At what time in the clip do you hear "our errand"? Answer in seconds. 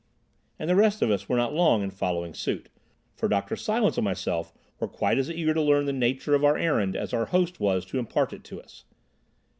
6.43-6.95